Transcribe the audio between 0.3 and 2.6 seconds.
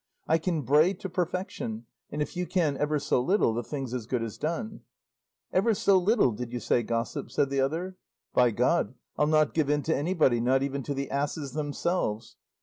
can bray to perfection, and if you